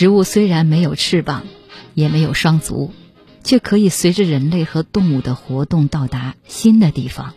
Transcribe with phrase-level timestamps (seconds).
[0.00, 1.42] 植物虽然没有翅膀，
[1.92, 2.90] 也没有双足，
[3.44, 7.34] 却可以随着人类和动物的活动到达新的地方。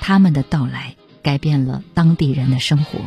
[0.00, 3.00] 它们的到来改变了当地人的生活，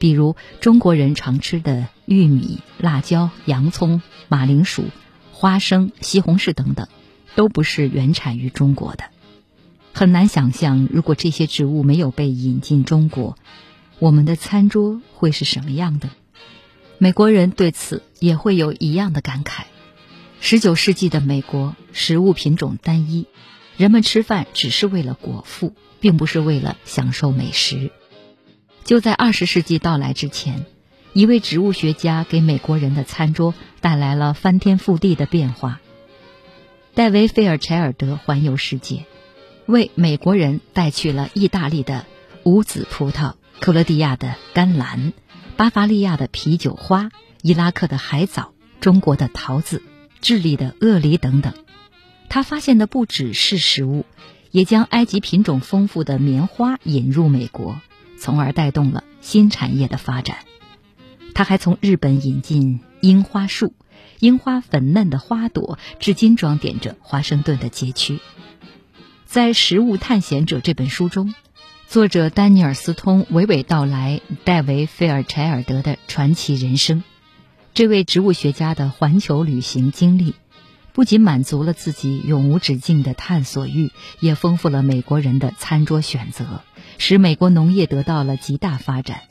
[0.00, 4.82] 比如中国人常吃的玉米、辣椒、洋葱、马铃薯、
[5.30, 6.88] 花生、西红柿等等，
[7.36, 9.04] 都不是原产于中国的。
[9.92, 13.38] 很难想象，如果这些植物没有被引进中国，
[14.00, 16.08] 我们的餐桌会是什么样的？
[16.98, 19.62] 美国人对此也会有一样的感慨。
[20.40, 23.26] 十九世纪的美国，食物品种单一，
[23.76, 27.90] 人们吃饭只是为了果腹，并不是为了享受美食。
[28.84, 30.66] 就在二十世纪到来之前，
[31.12, 35.80] 一位植物学家给美国人的餐桌带来了翻天覆地的变化。
[36.94, 39.04] 戴维·费尔柴尔德环游世界，
[39.66, 42.06] 为美国人带去了意大利的
[42.42, 45.12] 无籽葡萄、克罗地亚的甘蓝。
[45.58, 47.10] 巴伐利亚的啤酒花、
[47.42, 49.82] 伊拉克的海藻、中国的桃子、
[50.20, 51.52] 智利的鳄梨等等，
[52.28, 54.06] 他发现的不只是食物，
[54.52, 57.80] 也将埃及品种丰富的棉花引入美国，
[58.20, 60.36] 从而带动了新产业的发展。
[61.34, 63.74] 他还从日本引进樱花树，
[64.20, 68.20] 樱花粉嫩的花朵至今装点着华盛顿的街区。
[69.26, 71.34] 在《食物探险者》这本书中。
[71.88, 77.02] 作者丹尼尔·斯通娓娓道来戴维·费尔柴尔德的传奇人生。
[77.72, 80.34] 这位植物学家的环球旅行经历，
[80.92, 86.62] 不仅满足了自己永无止境的探索欲，也丰富了美国人的餐桌选择，
[86.98, 89.22] 使美国农业得到了极大发展。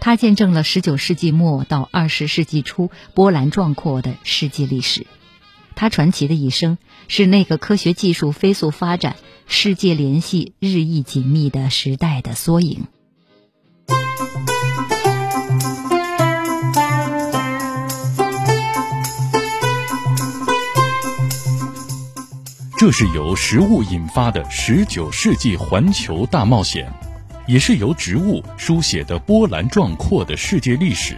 [0.00, 5.06] 他见证了19世纪末到20世纪初波澜壮阔的世界历史。
[5.76, 9.14] 他传奇的一生是那个科学技术飞速发展。
[9.48, 12.86] 世界联系日益紧密的时代的缩影。
[22.76, 26.92] 这是由食物引发的十九世纪环球大冒险，
[27.46, 31.16] 也是由植物书写的波澜壮阔的世界历史。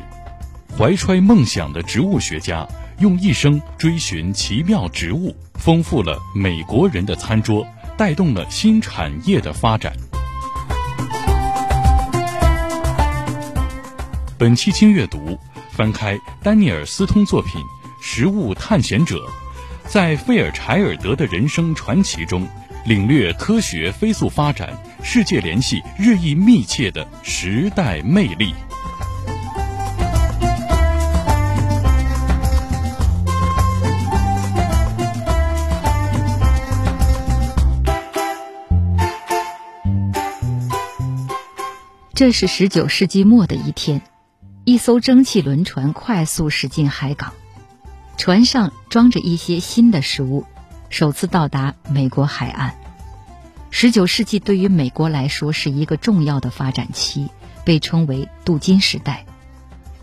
[0.76, 2.68] 怀揣梦想的植物学家
[2.98, 7.66] 用一生追寻奇妙植物，丰富了美国人的餐桌。
[7.96, 9.92] 带动了新产业的发展。
[14.38, 15.36] 本期轻阅读，
[15.72, 17.60] 翻开丹尼尔·斯通作品
[18.00, 19.16] 《食物探险者》，
[19.88, 22.46] 在费尔柴尔德的人生传奇中，
[22.86, 24.72] 领略科学飞速发展、
[25.02, 28.54] 世界联系日益密切的时代魅力。
[42.18, 44.02] 这是十九世纪末的一天，
[44.64, 47.32] 一艘蒸汽轮船快速驶进海港，
[48.16, 50.44] 船上装着一些新的食物，
[50.90, 52.74] 首次到达美国海岸。
[53.70, 57.28] 十九世纪对于美国来说是一个重要的发展期，
[57.64, 59.24] 被称为镀金时代。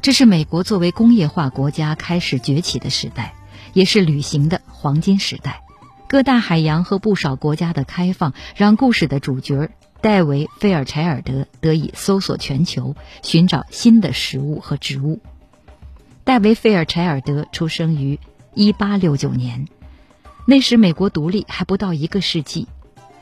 [0.02, 3.34] 这是美国作为工业化国家开始崛起的时代，
[3.74, 5.64] 也是旅行的黄金时代。
[6.08, 9.70] 各大海洋和不少国家的开放，让故事的主角。
[10.02, 15.20] 戴维·费尔柴尔德得以搜索全球，寻找新的食物和植物。
[16.24, 18.20] 戴维·费尔柴尔德出生于
[18.56, 19.68] 1869年，
[20.46, 22.68] 那时美国独立还不到一个世纪，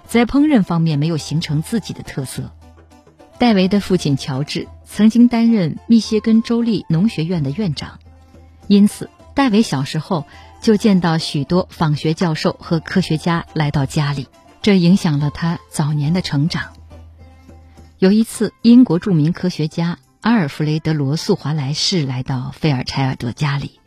[0.06, 2.52] 在烹饪方面没有形成自己的特色。
[3.40, 8.00] 戴维的父亲乔治曾经担任密歇根州立农学院的院长，
[8.68, 10.26] 因此戴维小时候
[10.62, 14.28] 就见到许多访学教授和科学家来到家里。
[14.64, 16.72] 这影响了他早年的成长。
[18.00, 23.82] 有一次，英国著名科学家阿尔弗雷德·罗素·华莱士来到费尔柴尔德家里。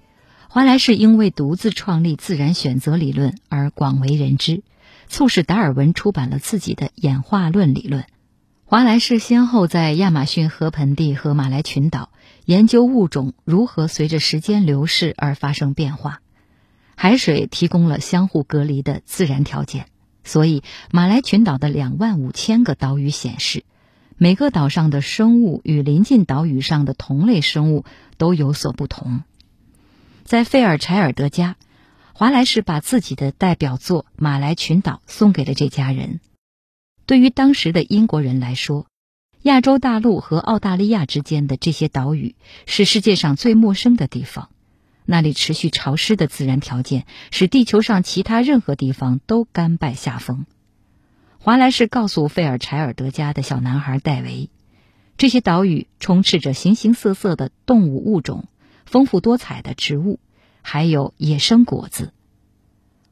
[0.48, 4.62] 华莱士因为独自创立自然选择理论而广为人知，
[5.08, 8.05] 促使达尔文出版了自己的演化论理论。
[8.67, 12.11] 华莱士先后在亚马逊河盆地和马来群岛
[12.44, 16.20] 研究物种如何随着时间流逝而发生变化。
[16.96, 19.87] 海水提供了相互隔离的自然条件。
[20.26, 23.64] 所以，马来群岛的两万五千个岛屿显示，
[24.19, 27.84] 每个岛上的生物与邻近岛屿上的同类生物
[28.19, 29.23] 都有所不同。
[30.25, 31.55] 在费尔柴尔德家，
[32.12, 36.19] 华莱士把自己的代表作《马来群岛》送给了这家人。
[37.06, 38.87] 对于当时的英国人来说，
[39.43, 42.34] 亚洲大陆和澳大利亚之间的这些岛屿
[42.67, 44.49] 是世界上最陌生的地方。
[45.06, 50.44] 那里持续潮湿的自然条件，使地球上其他任何地方都甘拜下风。
[51.38, 54.50] 华莱士告诉费尔柴尔德家的小男孩戴维，
[55.17, 58.49] 这些岛屿充斥着形形色色的动物物种，
[58.85, 60.19] 丰富多彩的植物，
[60.61, 62.12] 还有野生果子。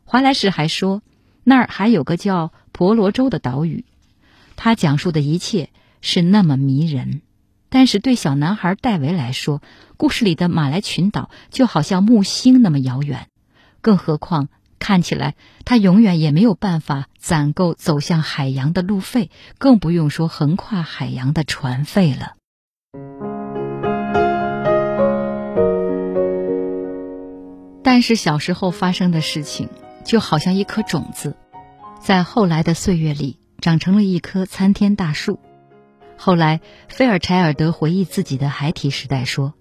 [0.04, 1.00] 华莱士还说，
[1.44, 3.84] 那儿还有个叫婆罗洲的岛屿。
[4.56, 5.70] 他讲述的一切
[6.00, 7.22] 是那么迷人，
[7.74, 9.60] 但是对小男孩戴维来说，
[9.96, 13.26] 故事里的马来群岛就好像木星那么遥远。
[13.80, 14.46] 更何况，
[14.78, 15.34] 看起来
[15.64, 19.28] 他永远也没有办法攒够走向海洋的路费，
[19.58, 22.34] 更不用说横跨海洋的船费了。
[27.82, 29.68] 但是小时候发生的事情，
[30.04, 31.36] 就好像一颗种子，
[32.00, 33.40] 在后来的岁月里。
[33.60, 35.40] 长成了一棵参天大树。
[36.16, 39.54] 后来，菲尔柴尔德回忆自己的孩提时代说：“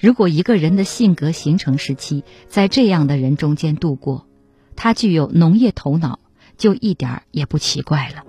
[0.00, 4.26] 如果一个人的性格形成时期在这样的人中间度过，
[4.74, 6.18] 他具有农业头脑，
[6.56, 8.24] 就一点也不奇怪了。”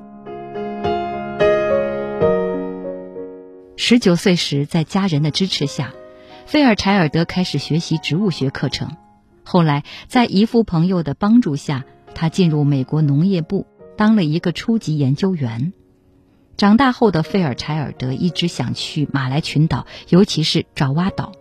[3.77, 5.93] 十九岁时，在家人的支持下，
[6.45, 8.97] 菲尔柴尔德开始学习植物学课程。
[9.43, 11.85] 后来，在姨父朋友的帮助下，
[12.15, 13.67] 他进入美国农业部。
[13.95, 15.73] 当了一个初级研究员。
[16.55, 21.31] 长大后的费尔柴尔德一直想去马来群岛，尤其是爪哇岛。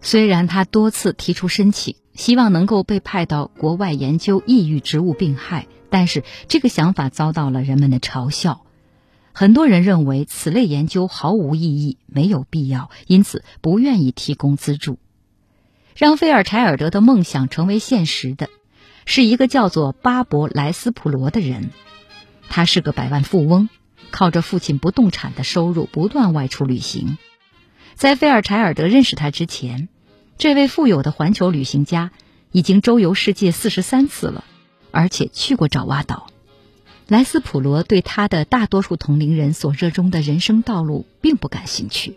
[0.00, 8.64] 虽然他多次提出申请，希望能够被派到国外研究异域植物病害，但是这个想法遭到了人们的嘲笑。
[9.32, 14.98] 很多人认为此类研究毫无意义，没有必要，因此不愿意提供资助。
[15.96, 18.48] 让费尔柴尔德的梦想成为现实的，
[19.06, 21.70] 是一个叫做巴伯莱斯普罗的人。
[22.48, 23.68] 他是个百万富翁，
[24.12, 27.18] 靠着父亲不动产的收入不断外出旅行。
[27.96, 29.88] 在菲尔柴尔德认识他之前，
[30.38, 32.12] 这位富有的环球旅行家
[32.52, 34.44] 已经周游世界四十三次了，
[34.92, 36.28] 而且去过爪哇岛。
[37.08, 42.16] 莱斯普罗对他的大多数同龄人所热衷的人生道路并不感兴趣。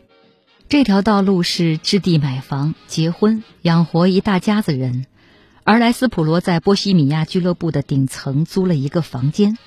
[0.69, 5.05] 这条道路是置地买房、结婚、养活一大家子人，
[5.63, 9.57] 而莱斯普罗在波西米亚俱乐部的顶层租了一个房间。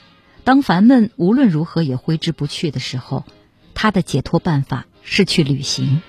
[0.49, 3.27] 当烦闷无论如何也挥之不去的时候，
[3.75, 6.01] 他的解脱办法是去旅行。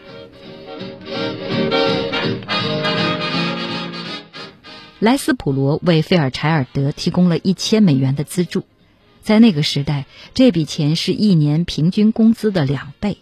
[4.99, 8.63] 莱斯普罗为费尔柴尔德提供了一千美元的资助，
[9.21, 13.17] 在那个时代，这笔钱是一年平均工资的两倍。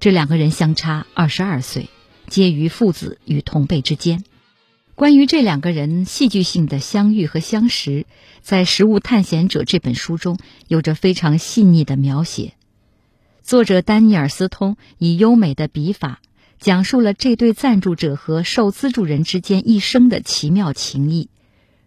[0.00, 1.88] 这两个人相差二十二岁，
[2.28, 4.22] 介于父子与同辈之间。
[4.96, 8.06] 关于这两个人戏剧性的相遇和相识，
[8.40, 10.38] 在《食物探险者》这本书中
[10.68, 12.54] 有着非常细腻的描写。
[13.42, 16.22] 作者丹尼尔·斯通以优美的笔法，
[16.58, 21.28] 讲述了这对赞助者和受资助人之间一生的奇妙情谊，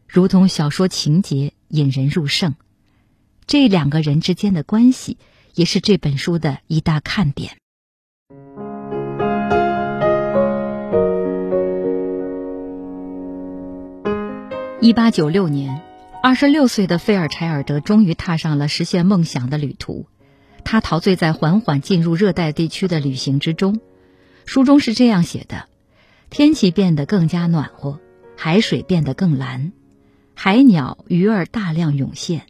[0.08, 2.54] 如同小说情节，引人入胜。
[3.48, 5.18] 这两个人之间的关系，
[5.56, 7.58] 也是这本书的一大看点。
[14.82, 15.82] 一八九六年，
[16.24, 20.08] 二十六岁的费尔柴尔德终于踏上了实现梦想的旅途。
[20.64, 23.82] 他陶醉在缓缓进入热带地区的旅行之中。
[24.46, 25.66] 书中是这样写的：
[26.30, 28.00] 天气变得更加暖和，
[28.38, 29.74] 海水变得更蓝，
[30.34, 32.44] 海鸟、鱼儿大量涌现，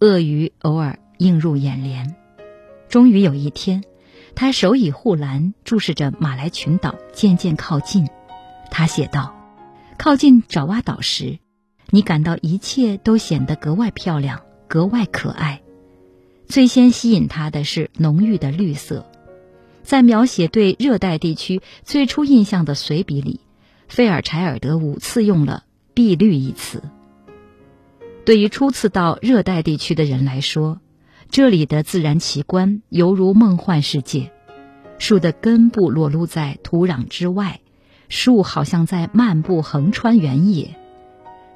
[0.00, 2.14] 鳄鱼偶尔映入眼帘。
[2.90, 3.82] 终于有一天，
[4.34, 8.06] 他手以护栏，注视着马来群岛渐渐靠近。
[8.70, 9.34] 他写道
[9.96, 11.38] ：“靠近爪哇岛时。”
[11.90, 15.60] 你感到一切都显得格外漂亮，格外可爱。
[16.46, 19.06] 最先吸引他的是浓郁的绿色。
[19.82, 23.40] 在描写对热带地区最初印象的随笔里，
[23.88, 26.82] 费尔柴尔德五次用了“碧绿”一词。
[28.24, 30.80] 对于初次到热带地区的人来说，
[31.30, 34.30] 这里的自然奇观犹如梦幻世界。
[34.98, 37.60] 树的根部裸露在土壤之外，
[38.08, 40.76] 树好像在漫步横穿原野。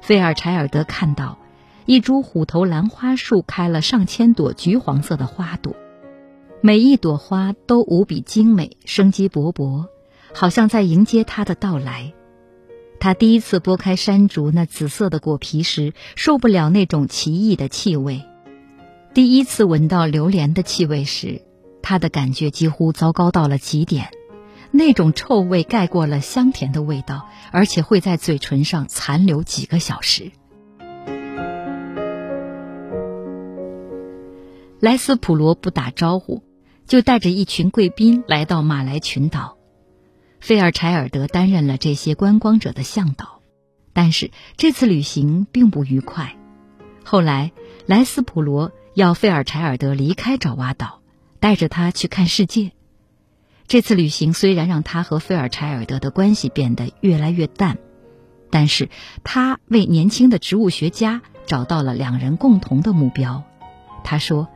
[0.05, 1.39] 费尔柴尔德看到，
[1.87, 5.75] 一株虎头兰花树开了上千朵橘黄色的花朵，
[6.61, 9.87] 每一朵花都无比精美，生机勃勃，
[10.31, 12.13] 好像在迎接他的到来。
[12.99, 18.19] 他第一次剥开山竹那紫色的果皮时，受不了那种奇异的气味；
[19.15, 21.41] 第一次闻到榴莲的气味时，
[21.81, 24.09] 他的感觉几乎糟糕到了极点。
[24.71, 30.31] 那种臭味盖过了香甜的味道，而且会在嘴唇上残留几个小时。
[34.79, 36.43] 莱斯普罗不打招呼，
[36.85, 39.57] 就带着一群贵宾来到马来群岛。
[40.39, 43.39] 费尔柴尔德担任了这些观光者的向导，
[43.93, 46.35] 但是这次旅行并不愉快。
[47.03, 47.51] 后来，
[47.87, 51.01] 莱斯普罗要费尔柴尔德离开爪哇岛，
[51.39, 52.74] 带着他去看世界。
[53.67, 57.79] 这次旅行虽然让他和菲尔柴尔德的关系变得越来越淡，
[58.51, 58.89] 但是
[59.23, 63.43] 他为年轻的植物学家找到了两人共同的目标。
[64.03, 64.47] 他说：“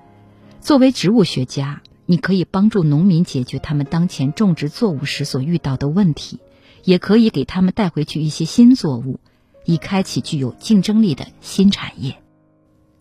[0.62, 6.40] 作为植物学家，你可以帮助农民解决他们当前种植作物时所遇到的问题，
[6.84, 9.20] 也可以给他们带回去一些新作物，
[9.66, 12.12] 以开启具有竞争力的新产业。”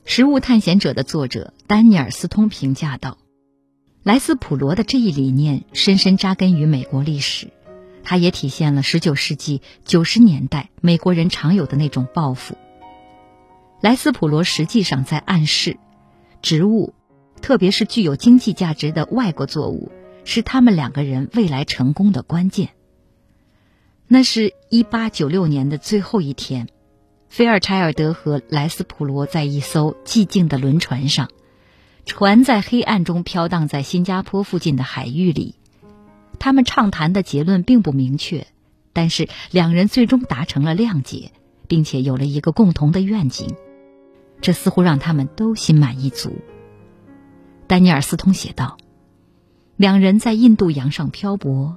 [0.11, 3.19] 《食物探险者》的作者丹尼尔·斯通评价道。
[4.05, 7.49] 莱斯普罗的这一理念深深扎根于美国历史，
[8.05, 12.57] 它也体现了19世纪90年代美国人常有的那种抱负。
[13.81, 15.77] 莱斯普罗实际上在暗示，
[16.43, 16.95] 植物，
[17.43, 19.93] 特别是具有经济价值的外国作物，
[20.25, 22.71] 是他们两个人未来成功的关键。
[24.07, 26.69] 那是一八九六年的最后一天，
[27.29, 31.29] 菲尔柴尔德和莱斯普罗在一艘寂静的轮船上。
[32.09, 35.55] 船在黑暗中飘荡在新加坡附近的海域里，
[36.41, 38.47] 他们畅谈的结论并不明确，
[38.93, 41.31] 但是两人最终达成了谅解，
[41.69, 43.55] 并且有了一个共同的愿景，
[44.41, 46.39] 这似乎让他们都心满意足。
[47.69, 48.79] 丹尼尔斯通写道
[49.77, 51.77] ：“两人在印度洋上漂泊，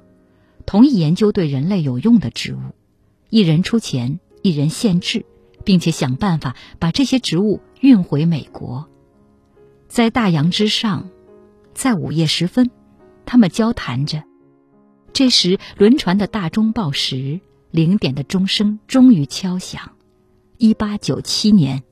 [0.66, 2.60] 同意研究对人类有用的植物，
[3.30, 5.26] 一人出钱，一人献制，
[5.66, 8.88] 并且想办法把这些植物运回美国。”
[9.92, 11.10] 在大洋之上，
[11.74, 12.72] 在午夜时分，
[13.26, 14.24] 他们交谈着。
[15.12, 19.92] 这时，轮船的大钟报时，零点的钟声终于敲响。
[20.58, 21.84] 一八九七年，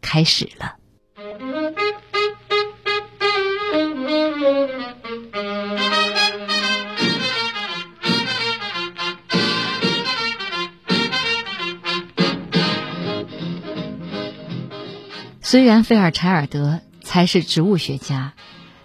[0.00, 0.76] 开始了。
[15.42, 16.80] 虽然菲尔柴尔德。
[17.06, 18.34] 才是植物学家，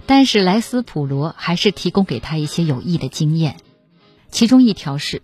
[0.06, 3.58] 但是莱斯普罗还是提供给他一些有益的经验，
[4.30, 5.24] 其中一条是，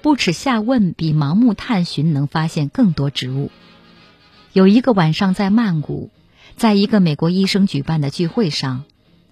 [0.00, 3.50] 不耻下问比盲目探寻能发现更多植物。
[4.54, 6.10] 有一个晚上在曼谷，
[6.56, 8.84] 在一个美国医生举办的聚会上，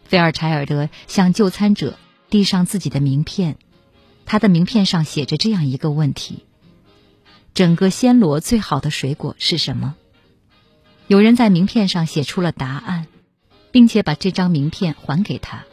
[0.04, 1.98] 菲尔柴尔德向就餐者
[2.28, 3.56] 递上自己的名片，
[4.26, 6.44] 他的名片上写着这样一个问题：
[7.54, 9.96] 整个暹罗最好的水果是什么？
[11.08, 13.06] 有人在名片上写出了答案，
[13.72, 15.64] 并且把这张名片还给他。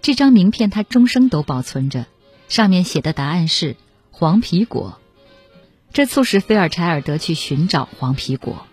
[0.00, 2.06] 这张名片他终生都保存着，
[2.48, 3.76] 上面写的答案是
[4.10, 4.98] 黄皮果。
[5.92, 8.66] 这促使菲尔柴尔德去寻找黄皮果。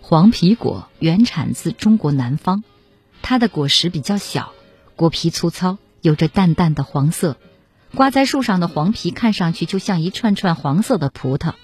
[0.00, 2.62] 黄皮果原产自中国南方，
[3.20, 4.52] 它的果实比较小，
[4.94, 7.36] 果皮粗糙，有着淡淡的黄色。
[7.96, 11.54] 挂在树上的黄皮看上去就像一串串黄色的葡萄。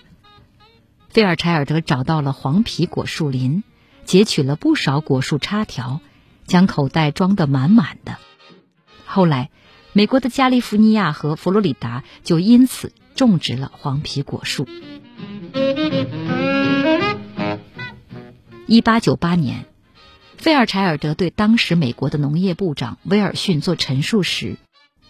[1.11, 3.64] 菲尔柴尔德找到了黄皮果树林，
[4.05, 6.00] 截取了不少果树插条，
[6.47, 8.17] 将口袋装得满满的。
[9.07, 9.50] 后来，
[9.93, 14.69] 美国的加利福尼亚和佛罗里达就因此种植了黄皮果树。
[18.69, 19.67] 一八九八年，
[20.37, 24.59] 菲尔柴尔德对当时美国的农业部长威尔逊做陈述时，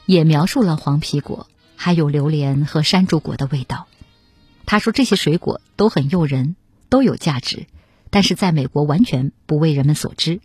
[0.06, 3.86] 也描述了黄皮果，还有榴莲和山竹果的味道。
[4.70, 6.54] 他说：“这些水果都很诱人，
[6.90, 7.66] 都有价值，
[8.08, 10.40] 但是在美国完全不为人们所知。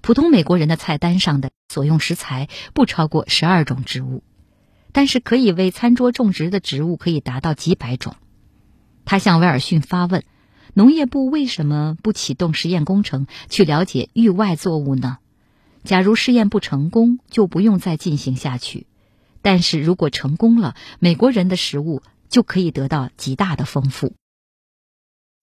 [0.00, 4.22] 普通美国人的菜单上的所用食材不超过十二种植物，
[4.92, 8.14] 但是可以为餐桌种植的植物可以达到几百种。”
[9.04, 10.22] 他向威尔逊发问
[10.72, 15.18] ：“农业部为什么不启动实验工程去了解域外作物呢？
[15.82, 18.86] 假如试验不成功，就不用再进行下去；
[19.42, 24.14] 但是如果成功了，美国人的食物……”就可以得到极大的丰富。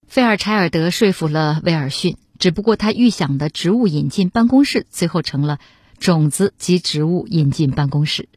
[0.07, 5.59] 菲尔柴尔德说服了威尔逊，只不过他预想的植物引进办公室最后成了
[5.97, 8.27] 种子及植物引进办公室。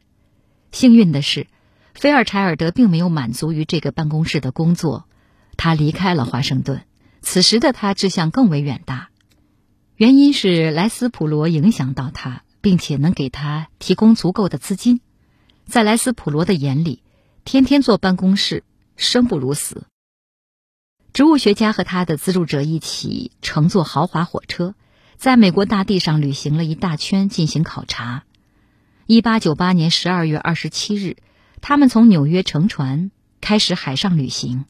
[0.71, 1.47] 幸运的是，
[1.93, 5.07] 菲尔柴尔德并没有满足于这个办公室的工作，
[5.55, 6.83] 他离开了华盛顿。
[7.21, 9.09] 此时的他志向更为远大，
[9.95, 15.01] 原因是莱斯普罗影响到他，并且能给他提供足够的资金。
[15.65, 17.03] 在莱斯普罗的眼里。
[17.47, 18.65] 天天坐办公室，
[18.97, 19.85] 生不如死。
[21.13, 24.75] 植物学家和他的资助者一起乘坐豪华火车，
[25.15, 28.25] 在美国大地上旅行了一大圈，进行考察。
[29.05, 31.15] 一八九八年十二月二十七日，
[31.61, 34.65] 他们从纽约乘船开始海上旅行。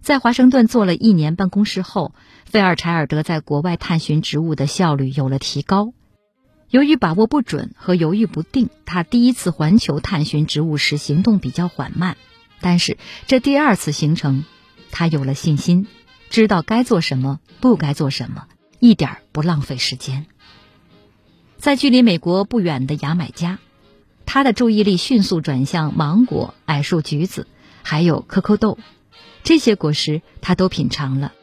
[0.00, 2.14] 在华盛顿做了一年办公室后，
[2.46, 5.92] 菲尔柴尔德在国外探寻植物的效率有了提高。
[6.72, 12.16] 由于把握不准和犹豫不定，他第一次环球探寻植物时行动比较缓慢。
[12.62, 14.46] 但是这第二次行程，
[14.90, 15.86] 他有了信心，
[16.30, 18.46] 知道该做什么，不该做什么，
[18.80, 20.24] 一点不浪费时间。
[21.58, 23.58] 在距离美国不远的牙买加，
[24.24, 27.46] 他的注意力迅速转向芒果、矮树橘子，
[27.82, 28.78] 还有可可豆，
[29.44, 31.34] 这些果实他都品尝了。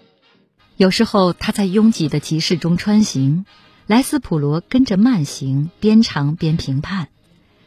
[0.75, 3.45] 有时候他在拥挤的集市中穿行，
[3.89, 7.07] 莱斯普罗跟着慢行，边尝边评判。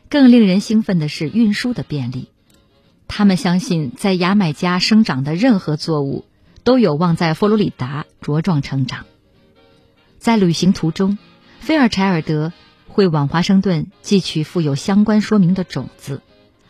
[0.08, 2.28] 更令人兴奋的是运输的便利。
[3.08, 6.24] 他们相信，在牙买加生长的任何作物
[6.62, 9.04] 都有望在佛罗里达茁壮成长。
[10.20, 11.18] 在旅行途中，
[11.58, 12.52] 菲尔柴尔德
[12.86, 16.22] 会往华盛顿寄取附有相关说明的种子，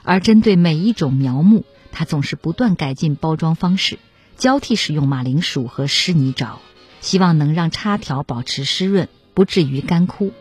[0.02, 3.98] 而针对每一种苗木，他总是不断改进包装方式，
[4.38, 6.52] 交替使用马铃薯和湿泥沼，
[7.02, 10.32] 希望能让插条保持湿润，不至于干枯。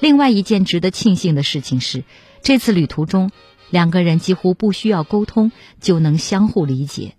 [0.00, 2.04] 另外一件值得庆幸的事情是。
[2.42, 3.32] 这次旅途中，
[3.70, 5.50] 两个人几乎不需要沟通
[5.80, 7.16] 就能相互理解。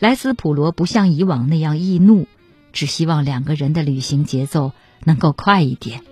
[0.00, 2.26] 莱斯普罗不像以往那样易怒，
[2.72, 4.72] 只希望两个人的旅行节奏
[5.04, 6.02] 能够快一点。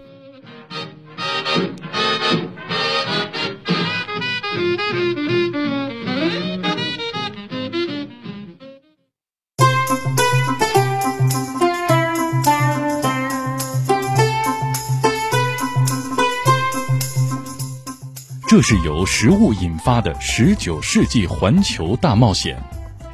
[18.57, 22.59] 这是由食物引发的十九世纪环球大冒险，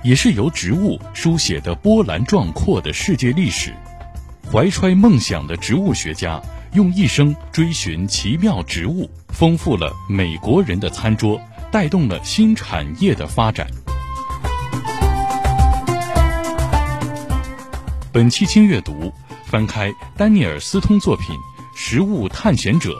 [0.04, 3.74] 也是由植物书写的波澜壮阔的世界历史。
[4.52, 6.40] 怀揣梦想的植物学家
[6.74, 11.40] 用一生追寻奇妙植物，丰富了美国人的餐桌，
[11.72, 13.66] 带动了新产业的发展。
[18.12, 19.12] 本期轻阅读，
[19.44, 21.34] 翻开丹尼尔·斯通作品
[21.74, 22.90] 《食物探险者》。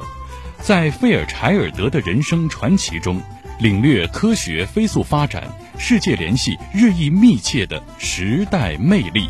[0.62, 3.20] 在费尔柴尔德的人生传奇中，
[3.58, 5.42] 领略科学飞速发展、
[5.76, 9.28] 世界联系日益密切的时代魅力。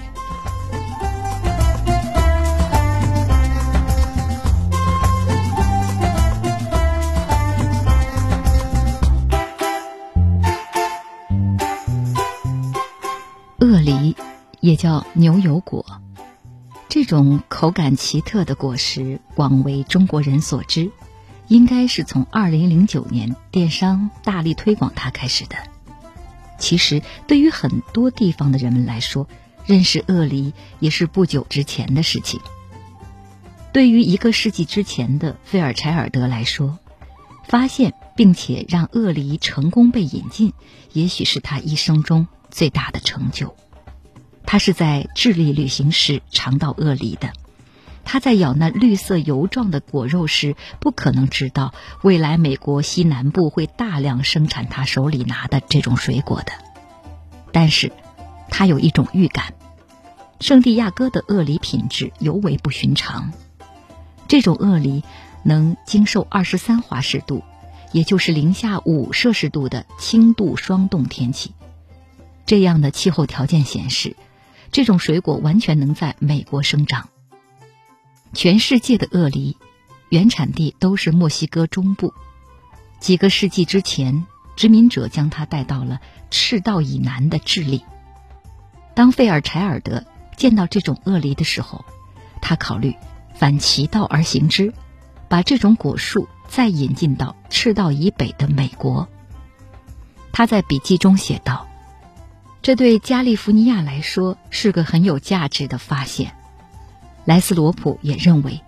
[13.58, 14.14] 鳄梨
[14.60, 15.82] 也叫牛油果，
[16.90, 20.90] 这种口感奇特的果实广为中国人所知。
[21.52, 25.56] 应该是从二零零九年电商大力推广它开始的。
[26.58, 29.28] 其实，对于很多地方的人们来说，
[29.66, 32.40] 认识鳄梨也是不久之前的事情。
[33.70, 36.78] 对于一个世纪之前的费尔柴尔德来说，
[37.46, 40.54] 发现并且让鳄梨成功被引进，
[40.94, 43.54] 也许是他一生中最大的成就。
[44.46, 47.30] 他是在智利旅行时尝到鳄梨的。
[48.04, 56.52] 他在咬那绿色油状的果肉时，不可能知道未来美国西南部会大量生产他手里拿的这种水果的。
[57.52, 57.92] 但是，
[58.48, 59.54] 他有一种预感：
[60.40, 63.32] 圣地亚哥的鳄梨品质尤为不寻常。
[64.28, 65.04] 这种鳄梨
[65.42, 67.42] 能经受二十三华氏度，
[67.92, 71.54] 也就是零下五摄氏度的轻度霜冻天气。
[72.46, 74.16] 这样的气候条件显示，
[74.70, 77.08] 这种水果完全能在美国生长。
[78.32, 79.56] 全世界的鳄梨
[80.08, 82.12] 原产地都是墨西哥中部。
[82.98, 84.24] 几个世纪之前，
[84.56, 87.84] 殖民者将它带到了赤道以南的智利。
[88.94, 90.04] 当费尔柴尔德
[90.36, 91.84] 见到这种鳄梨的时候，
[92.40, 92.94] 他考虑
[93.34, 94.72] 反其道而行之，
[95.28, 99.08] 把这种果树再引进到赤道以北的美国。
[100.32, 101.68] 他在笔记中写道
[102.62, 106.34] ：“这对加利福尼亚来说是个很有价值的发现。”
[107.24, 108.60] 莱斯罗普也认为，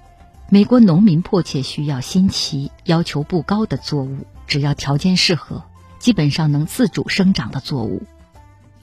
[0.49, 5.65] 美国农民迫切需要新奇、要求不高的作物，只要条件适合，
[5.99, 8.05] 基本上能自主生长的作物。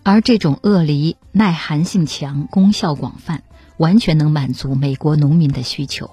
[0.04, 3.44] 而这种鳄梨耐寒性强、功效广泛，
[3.78, 6.08] 完全能满足美国农民的需求。《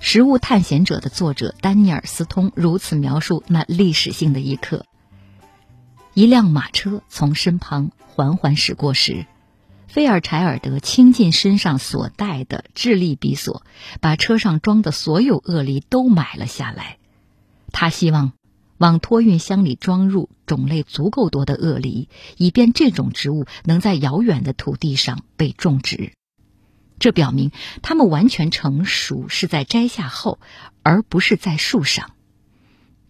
[0.00, 4.86] 食物探险者》的作者丹尼尔斯通如此描述那历史性的一刻：
[6.14, 9.26] 一辆马车从身旁缓缓驶过时。
[9.88, 13.64] 菲尔柴尔德倾尽身上所带的智力比索，
[14.00, 16.98] 把车上装的所有鳄梨都买了下来。
[17.72, 18.32] 他希望
[18.76, 26.12] 往托运箱里装入种类足够多的鳄梨，以便这种植物能在遥远的土地上被种植。
[26.98, 30.38] 这表明它们完全成熟是在摘下后，
[30.82, 32.10] 而不是在树上。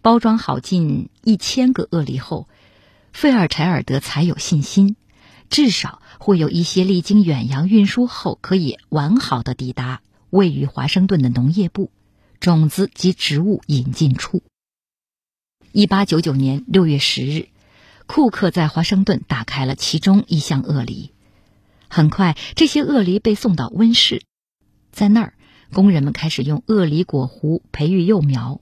[0.01, 2.47] 包装好近一千个鳄梨后，
[3.11, 4.95] 费尔柴尔德才有信心。
[5.49, 11.91] 至少会有一些历经远洋运输后可以完好的抵达位于华盛顿的农业部，
[12.39, 14.43] 种子及植物引进处。
[15.71, 17.49] 一八九九年六月十日，
[18.05, 21.11] 库克在华盛顿打开了其中一箱鳄梨。
[21.87, 24.21] 很快，这些鳄梨被送到温室，
[24.91, 25.33] 在那儿，
[25.73, 28.61] 工人们开始用鳄梨果核培育幼苗。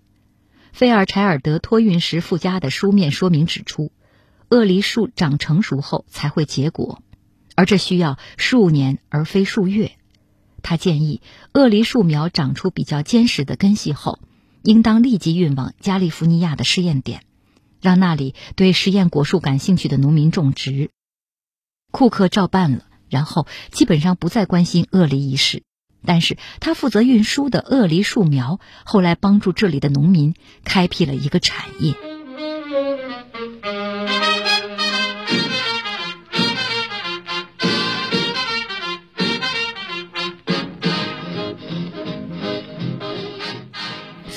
[0.72, 3.92] 费尔柴尔德托运时附加的书面说明指出，
[4.50, 7.02] 鳄梨树长成熟后才会结果，
[7.56, 9.92] 而这需要数年而非数月。
[10.64, 11.22] 他建议，
[11.54, 14.20] 鳄梨树苗长出比较坚实的根系后，
[14.64, 17.24] 应当立即运往加利福尼亚的试验点，
[17.82, 20.90] 让那里对实验果树感兴趣的农民种植。
[21.92, 25.64] 库克照办了，然后基本上不再关心鳄梨一事。
[26.06, 31.96] 但是他负责运输的鳄梨树苗，后来帮助这里的农民开辟了一个产业。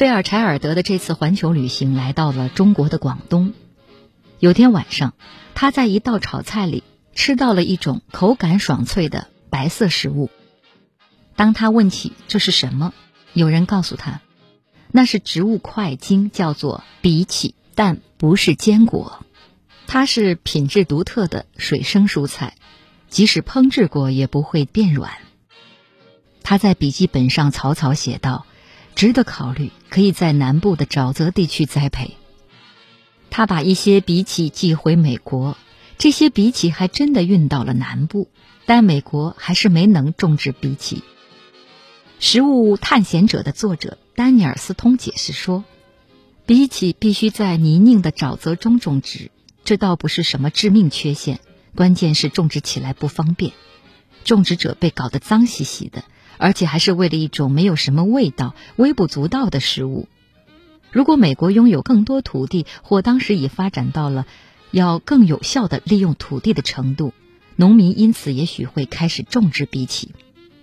[0.01, 3.53] 菲尔柴尔德的这次环球旅行来到了中国的广东。
[4.39, 5.13] 有天晚上，
[5.55, 6.83] 他在一道炒菜里
[7.15, 10.31] 吃到了一种口感爽脆的白色食物。
[11.37, 12.95] 当他问起这是什么，
[13.35, 14.23] 有人告诉他，
[14.91, 19.23] 那是植物块茎，叫做荸荠，但不是坚果。
[19.87, 22.55] 它是品质独特的水生蔬菜，
[23.11, 25.13] 即使烹制过也不会变软。
[26.43, 28.47] 他在笔记本上草草写道
[29.01, 32.19] ：“值得考虑，可以在南部的沼泽地区栽培。”
[33.31, 35.57] 他把一些荸荠寄回美国，
[35.97, 38.29] 这些荸荠还真的运到了南部，
[38.67, 41.03] 但美国还是没能种植荸荠。
[42.19, 45.65] 食物探险者的作者丹尼尔斯通解释说
[46.45, 49.31] ：“荸荠必须在泥泞的沼泽中种植，
[49.65, 51.41] 这倒不是什么致命缺陷，
[51.75, 53.53] 关键是种植起来不方便。
[54.25, 56.05] 种植者被搞得脏兮兮的，
[56.41, 60.09] 而且还是为了一种没有什么味道、微不足道的食物。
[60.91, 64.27] 如果美国拥有更多土地，或当时已发展到了
[64.73, 67.13] 要更有效的利用土地的程度，
[67.55, 70.09] 农民因此也许会开始种植荸荠。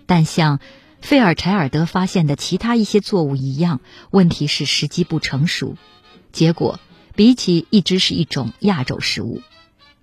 [0.06, 0.60] 但像……”
[1.00, 5.78] 费尔柴尔德发现的其他一些作物一样，问题是时机不成熟。
[6.32, 6.80] 结果，
[7.16, 9.44] 荸荠一直是一种亚洲食物。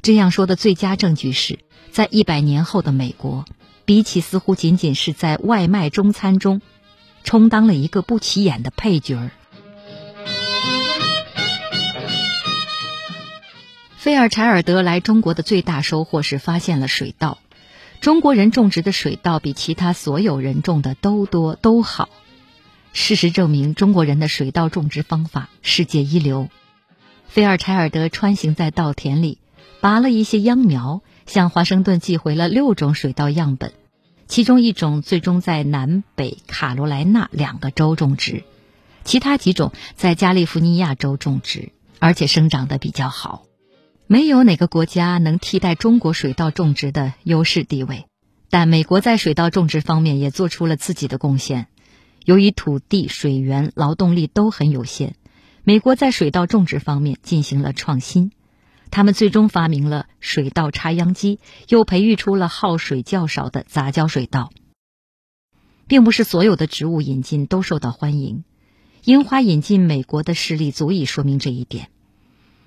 [0.02, 1.58] 这样说的最佳证据是，
[1.90, 3.44] 在一百年后的美国，
[3.85, 6.62] 比起似乎仅仅是在外卖中餐中，
[7.23, 9.31] 充当了一个不起眼的配角儿。
[13.97, 17.38] 菲尔柴尔德来中国的最大收获是发现了水稻。
[18.01, 22.11] 中国人种植的水稻比其他所有人种的都多都好。
[22.92, 26.51] 事实证明，中国人的水稻种植方法世界一流。
[27.29, 29.38] 菲尔柴尔德穿行在稻田里，
[29.81, 33.72] 拔了一些秧苗，向华盛顿寄回了六种水稻样本，
[34.26, 38.44] 其中一种最终在南北卡罗来纳两个州种植，
[39.04, 43.44] 其他几种在加利福尼亚州种植，而且生长得比较好。
[44.06, 48.04] 没有哪个国家能替代中国水稻种植的优势地位，
[48.50, 51.68] 但美国在水稻种植方面也做出了自己的贡献。
[52.24, 55.14] 由于土地、水源、劳动力都很有限，
[55.62, 58.30] 美国在水稻种植方面进行了创新。
[58.90, 64.53] 他们最终发明了水稻插秧机，又培育出了耗水较少的杂交水稻。
[65.87, 68.44] 并不是所有的植物引进都受到欢迎，
[69.05, 71.90] 樱花引进美国的事例足以说明这一点。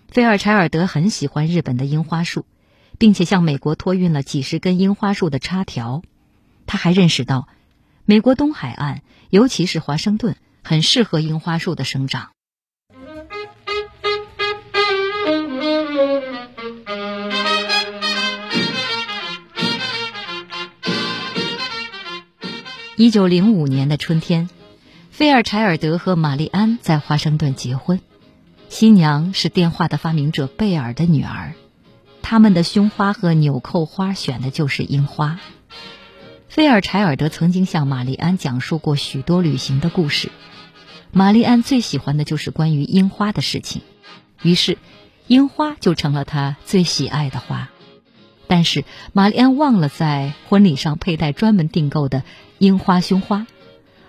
[0.07, 2.45] 菲尔柴尔德很喜欢日本的樱花树，
[2.99, 6.03] 并且向美国托运了几十根樱花树的插条。
[6.67, 7.47] 他还认识到，
[8.05, 12.36] 美国东海岸，尤其是华盛顿，很适合樱花树的生长。
[22.99, 24.49] 一九零五年的春天，
[25.11, 28.01] 菲尔柴尔德和玛丽安在华盛顿结婚。
[28.69, 31.53] 新娘是电话的发明者贝尔的女儿，
[32.23, 35.39] 他们的胸花和纽扣花选的就是樱花。
[36.49, 40.31] 菲尔柴尔德曾经向玛丽安讲述过许多旅行的故事，
[41.11, 43.83] 玛丽安最喜欢的就是关于樱花的事情，
[44.41, 44.79] 于是，
[45.27, 47.69] 樱花就成了她最喜爱的花。
[48.47, 52.23] 但是玛丽安忘了在婚礼上佩戴专门订购的
[52.59, 53.47] 樱花胸花，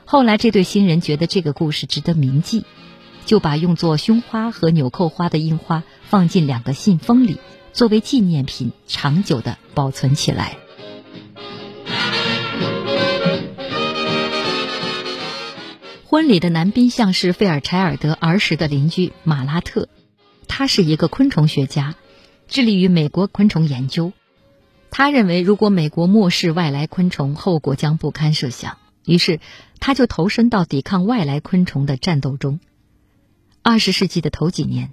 [0.04, 2.64] 后来这对新人觉得这个故事值得铭记。
[3.24, 7.38] 就把用作胸花和纽扣花的樱花放进两个信封里，
[7.74, 10.56] 作为纪念品，长久的保存起来。
[16.06, 19.90] 婚礼的男宾相是费尔柴尔德儿时的邻居马拉特，
[20.46, 21.96] 他是一个昆虫学家，
[22.48, 24.14] 致力于美国昆虫研究。
[24.90, 28.78] 他认为，如果美国漠视外来昆虫，后果将不堪设想。
[29.04, 29.40] 于是，
[29.80, 32.60] 他就投身到抵抗外来昆虫的战斗中。
[33.62, 34.92] 二十世纪的头几年，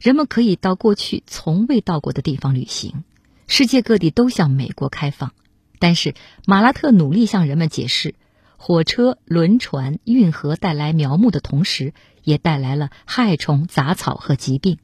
[0.00, 3.04] 人们可以到过去从未到过的地方旅行，
[3.46, 5.32] 世界各地都向美国开放。
[5.78, 6.14] 但是，
[6.46, 8.14] 马拉特努力向人们解释，
[8.56, 14.78] 火车、轮船、运河带来苗木的同时，也带来了害虫、杂草和疾病。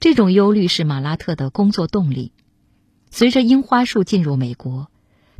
[0.00, 2.32] 这种忧虑是马拉特的工作动力。
[3.10, 4.90] 随着樱花树进入美国，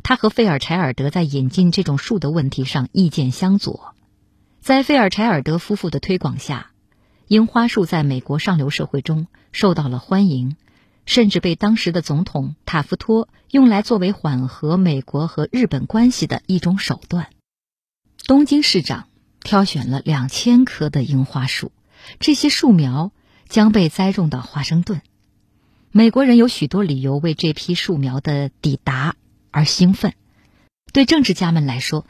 [0.03, 3.95] 他和费尔柴尔德在引进这种树的问题上意见相左。
[4.61, 6.71] 在费尔柴尔德夫妇的推广下，
[7.27, 10.57] 樱花树在美国上流社会中受到了欢迎，
[11.05, 17.27] 甚至被当时的总统塔夫托用来作为缓和美国和日本关系的一种手段。
[18.25, 19.07] 东京市长
[19.41, 21.71] 挑选了两千棵的樱花树，
[22.19, 23.11] 这些树苗
[23.47, 25.01] 将被栽种到华盛顿。
[25.91, 29.15] 美国人有许多理由为这批树苗的抵达
[29.49, 30.13] 而兴奋。
[30.93, 32.05] 对政治家们来说，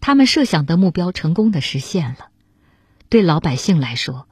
[0.00, 2.30] 他们设想的目标成功的实现了；
[3.10, 4.26] 对老百姓来说，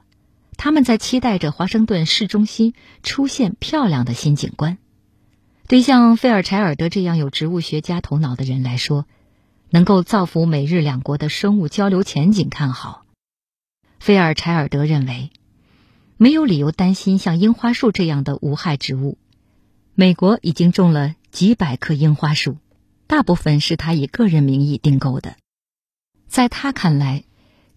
[0.57, 2.73] 他们在期待着华盛顿市中心
[3.03, 4.79] 出现漂亮的新景观。
[5.67, 9.05] 对像费尔柴尔德这样有植物学家头脑的人来说，
[9.69, 13.05] 能够造福美日两国的生物交流前景看好。
[13.99, 15.29] 菲尔柴尔德认为，
[16.21, 19.17] 没有理由担心像樱花树这样的无害植物。
[19.95, 22.57] 美国已经种了几百棵樱花树，
[23.07, 25.37] 大部分是他以个人名义订购的。
[26.27, 27.23] 在他看来，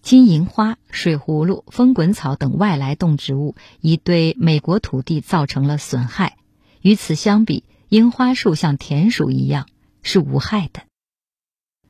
[0.02, 6.36] 金银花、水葫芦、风滚草等外来动植物已对美国土地造成了损害。
[6.80, 9.68] 与此相比，樱花树像田鼠一样
[10.02, 10.82] 是无害的。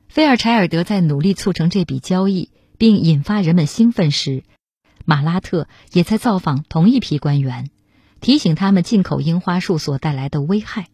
[0.07, 4.43] 菲尔柴尔德在努力促成这笔交易，并引发人们兴奋时，
[5.05, 7.69] 马拉特也在造访同一批官员，
[8.21, 10.87] 提醒他们进口樱花树所带来的危害。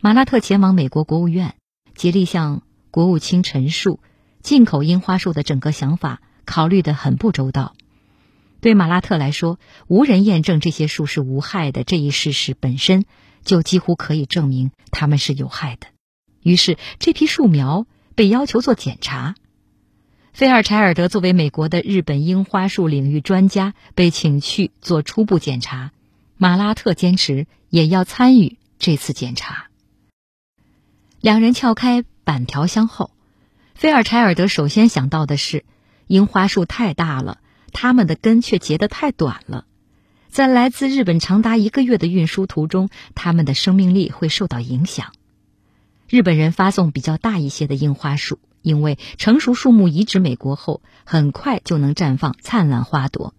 [0.00, 1.54] 马拉特前往美国国务院，
[1.94, 4.00] 竭力向国务卿陈述
[4.42, 7.74] 进口樱花树的整个想法考虑得很不周到。
[8.60, 13.04] 对马拉特来说，无人验证这些树是无害的这一事实本身
[13.44, 15.88] 就几乎可以证明它们是有害的。
[16.42, 17.86] 于是，这批树苗。
[18.18, 19.36] 被要求做检查，
[20.38, 25.90] 菲尔柴尔德作为美国的日本樱花树领域专家被请去做初步检查，
[26.36, 29.66] 马拉特坚持也要参与这次检查。
[31.20, 33.10] 两人撬开板条箱后，
[33.74, 35.64] 菲尔柴尔德首先想到的是，
[36.06, 37.40] 樱花树太大了，
[37.72, 39.66] 它们的根却结得太短了，
[40.28, 45.12] 在来自日本长达一个月的运输途中，它们的生命力会受到影响。
[46.08, 53.32] 日本人发送比较大一些的樱花树，因为成熟树木移植美国后，很快就能绽放灿烂花朵。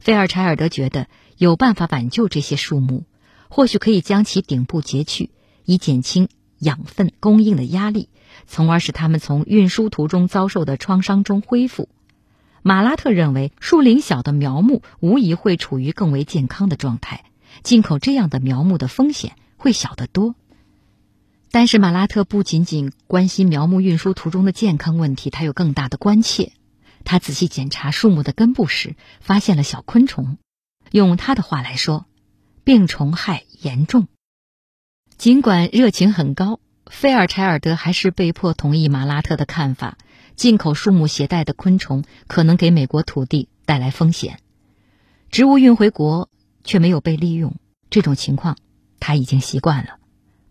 [0.00, 3.04] 菲尔柴尔德觉得有办法挽救这些树木，
[3.48, 5.30] 或许可以将其顶部截去，
[5.64, 8.08] 以减轻养分供应的压力，
[8.48, 11.88] 从而使它们从运输途中遭受的创伤中恢复。
[12.62, 17.24] 马拉特认为，树龄小的苗木无疑会处于更为健康的状态，
[17.62, 20.34] 进口这样的苗木的风险会小得多。
[21.50, 26.52] 但是马拉特不仅仅关心苗木运输途中的健康问题，他有更大的关切。
[27.04, 30.36] 他仔细检查树木的根部时，发现了小昆虫。
[30.90, 32.06] 用他的话来说，
[32.64, 34.08] 病虫害严重。
[35.16, 39.96] 尽管热情很高，菲尔柴尔德还是被迫同意马拉特的看法：
[40.36, 44.38] 进口树木携带的昆虫可能给美国土地带来风险。
[45.30, 46.28] 植物运回国
[46.62, 47.56] 却没有被利用，
[47.90, 48.56] 这种情况
[49.00, 49.97] 他已经习惯了。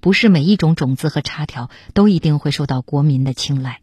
[0.08, 3.82] 不是每一种种子和插条都一定会受到国民的青睐。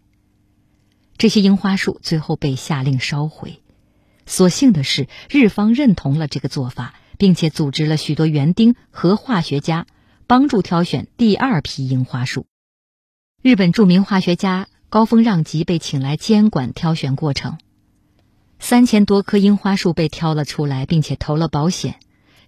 [1.18, 3.60] 这些樱花树最后被下令烧毁。
[4.24, 9.86] 所幸的是，日方认同了这个做法，并且组织了许多园丁和化学家
[10.26, 12.46] 帮助挑选第二批樱花树。
[13.42, 17.58] 日本著名化学家高峰让吉被请来监管挑选过程。
[18.58, 21.96] 三千多棵樱花树被挑了出来，并且投了保险。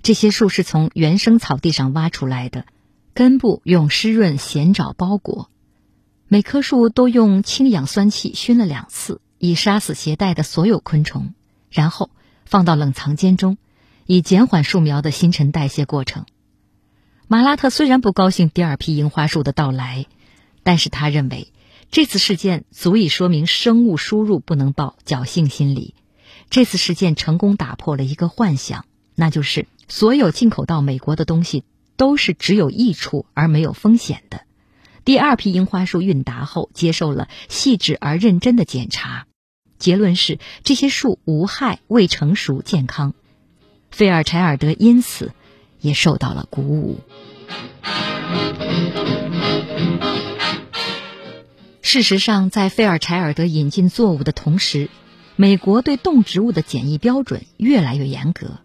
[0.00, 2.64] 这些树是从原生草地上挖出来的。
[3.16, 5.48] 根部用湿润咸沼包裹，
[6.28, 11.32] 每棵树都用氢氧酸气熏了两次，以杀死携带的所有昆虫，
[11.70, 12.10] 然后
[12.44, 13.56] 放到冷藏间中，
[14.04, 16.26] 以减缓树苗的新陈代谢过程。
[17.26, 20.04] 马拉特虽然不高兴第二批樱花树的到来，
[20.62, 21.54] 但是他认为
[21.90, 25.94] 这次事件足以说明生物输入不能抱侥幸心理。
[26.50, 31.64] 这次事件成功打破了一个幻想，那就是所有进口到美国的东西。
[31.96, 34.42] 都是只有益处而没有风险的。
[35.04, 39.26] 第二批樱花树运达后，接受了细致而认真的检查，
[39.78, 43.14] 结论是这些树无害、未成熟、健康。
[43.90, 45.32] 菲尔柴尔德因此
[45.80, 47.00] 也受到了鼓舞。
[51.82, 54.90] 事实上，在菲尔柴尔德引进作物的同时，
[55.36, 58.58] 美国对动植物的检疫标准越来越严格。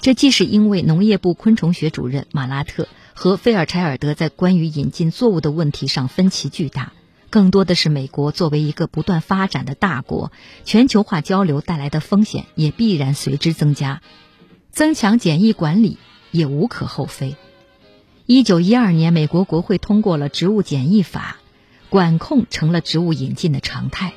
[0.00, 6.92] 这既是因为农业部昆虫学主任马拉特和菲尔柴尔德在关于引进作物的问题上分歧巨大，
[7.30, 10.30] 更多的是美国作为一个不断发展的大国，
[10.64, 14.00] 全球化交流带来的风险也必然随之增加，
[14.70, 15.98] 增强检疫管理
[16.30, 17.36] 也无可厚非。
[18.24, 21.38] 一九一二年，美国国会通过了《植物检疫法》，
[21.90, 24.12] 管控成了植物引进的常态。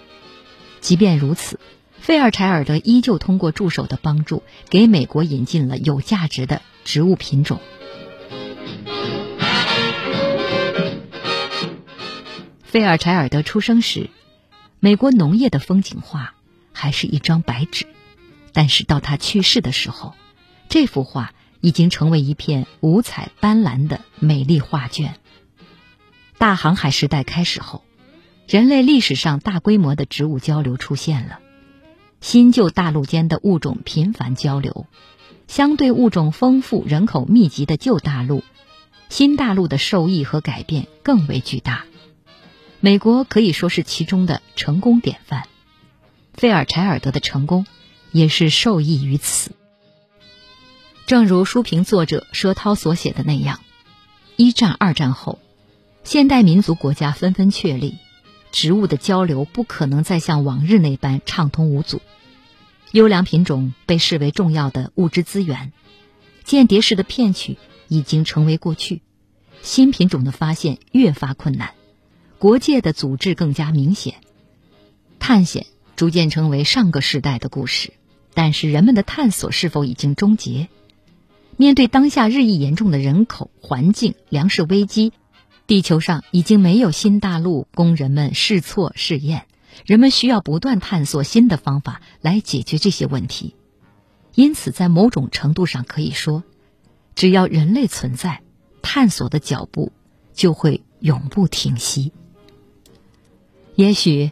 [0.80, 1.60] 即便如此，
[2.02, 7.60] 费尔柴尔德依旧通过助手的帮助，给美国引进了有价值的植物品种。
[12.64, 14.10] 费尔柴尔德出生时，
[14.80, 16.34] 美国农业的风景画
[16.74, 17.86] 还是一张白纸；
[18.52, 20.16] 但是到他去世的时候，
[20.70, 25.14] 这幅画已经成为一片五彩斑斓的美丽画卷。
[26.40, 27.86] 大航海时代开始后，
[28.48, 31.40] 人类历史上大规模的植物交流出现了，
[32.22, 34.86] 新旧大陆间的物种频繁交流，
[35.48, 38.44] 相对物种丰富、人口密集的旧大陆，
[39.10, 41.86] 新大陆的受益和改变更为巨大。
[42.80, 45.46] 美国可以说是其中的成功典范，
[46.36, 47.66] 费尔柴尔德的成功
[48.12, 49.52] 也是受益于此。
[51.08, 53.60] 正如书评作者佘涛所写的那样，
[54.36, 55.40] 一战、二战后，
[56.04, 57.98] 现代民族国家纷纷确立，
[58.52, 62.02] 植物的交流不可能再像往日那般畅通无阻，
[62.92, 65.72] 优良品种被视为重要的物质资源，
[66.44, 69.02] 间谍式的骗取已经成为过去，
[69.62, 71.72] 新品种的发现越发困难。
[72.40, 74.16] 国界的组织更加明显，
[75.20, 77.94] 探险逐渐成为上个时代的故事。
[78.34, 80.70] 但是人们的探索是否已经终结？
[81.58, 85.14] 面对当下日益严重的人口、环境、粮食危机，
[85.68, 89.46] 地球上已经没有新大陆供人们试错试验。
[89.86, 93.56] 人们需要不断探索新的方法来解决这些问题。
[94.36, 96.44] 因此，在某种程度上可以说，
[97.16, 98.42] 只要人类存在，
[98.82, 99.92] 探索的脚步
[100.34, 102.12] 就会永不停息。
[103.76, 104.32] 也许，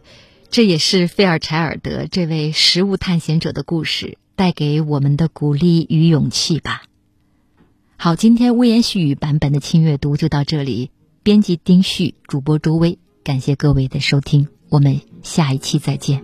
[0.49, 6.83] 这也是费尔柴尔德这位食物探险者的故事带给我们的鼓励与勇气吧。
[7.95, 10.91] 好，今天微言细语版本的轻阅读就到这里。
[11.29, 16.23] 编辑丁旭，主播周薇，感谢各位的收听，我们下一期再见。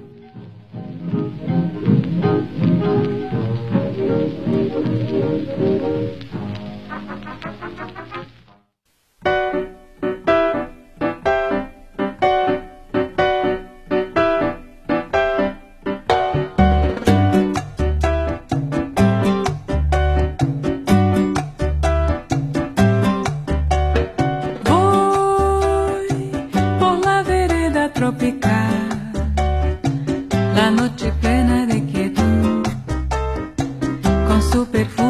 [34.63, 35.04] tu.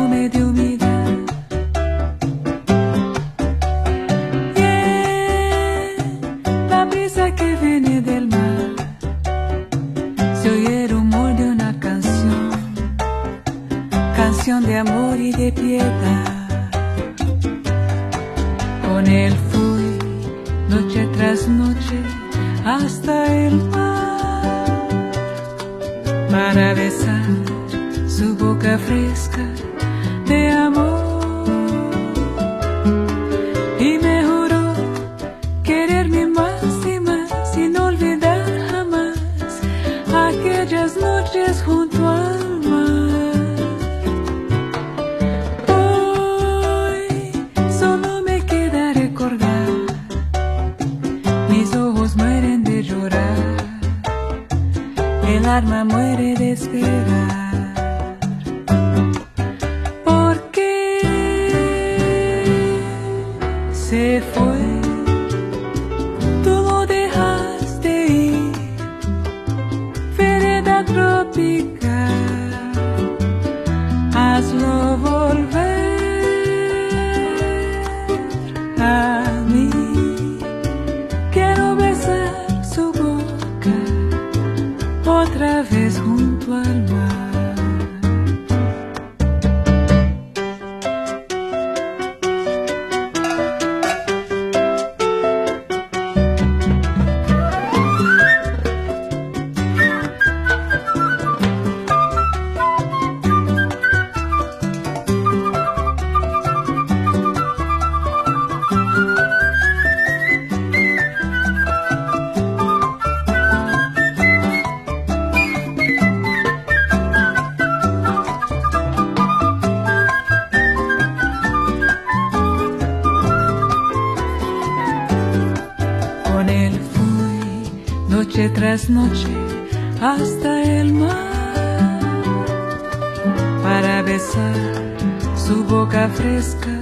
[134.17, 136.81] su boca fresca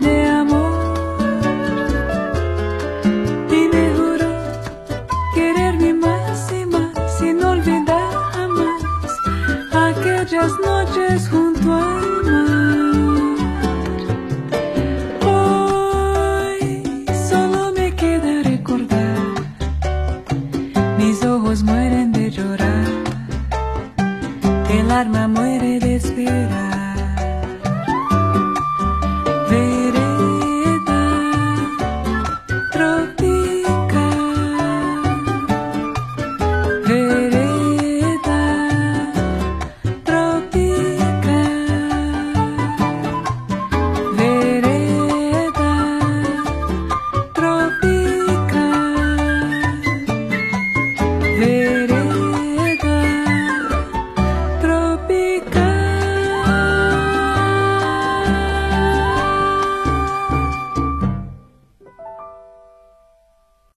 [0.00, 0.94] de amor.
[3.50, 4.32] Y me juró
[5.34, 8.82] quererme más y más, sin olvidar jamás
[9.72, 11.41] aquellas noches juntas.